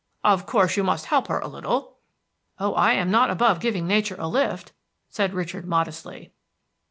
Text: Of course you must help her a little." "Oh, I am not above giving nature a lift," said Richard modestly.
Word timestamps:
Of 0.23 0.47
course 0.47 0.77
you 0.77 0.83
must 0.83 1.05
help 1.05 1.27
her 1.27 1.37
a 1.37 1.47
little." 1.47 1.97
"Oh, 2.59 2.73
I 2.73 2.93
am 2.93 3.11
not 3.11 3.29
above 3.29 3.59
giving 3.59 3.85
nature 3.85 4.15
a 4.17 4.27
lift," 4.27 4.71
said 5.11 5.31
Richard 5.35 5.67
modestly. 5.67 6.31